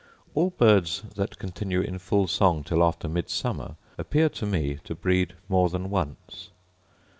[0.33, 5.33] All birds that continue in full song till after Midsummer appear to me to breed
[5.47, 6.49] more than once.